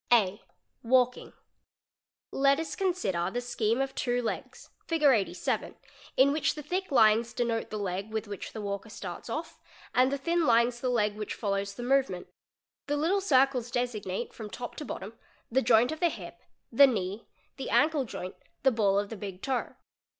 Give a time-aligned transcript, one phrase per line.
[0.11, 0.41] (a)
[0.81, 1.31] Walking.:
[2.31, 5.03] Let us consider the scheme of two legs (Fig.
[5.03, 5.75] 87),
[6.17, 9.59] in which the thick "lines denote the leg with which the walker starts off
[9.93, 12.25] and the thin lines the "leg which follows the movement.
[12.87, 15.19] The little circles designate, from top |© bottom;
[15.51, 16.39] the joint of the hip,
[16.71, 17.27] the knee,
[17.57, 18.33] the ankle joint,
[18.63, 19.75] the ball of the ig toe.